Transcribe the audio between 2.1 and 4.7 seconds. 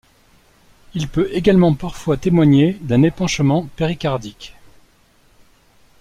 témoigner d'un épanchement péricardique.